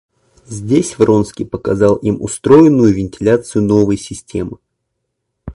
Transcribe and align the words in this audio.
Здесь 0.47 0.97
Вронский 0.97 1.45
показал 1.45 1.95
им 1.95 2.19
устроенную 2.23 2.91
вентиляцию 2.91 3.61
новой 3.65 3.97
системы. 3.99 4.57